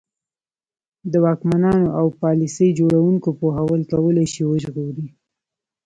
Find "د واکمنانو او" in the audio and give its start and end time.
1.11-2.05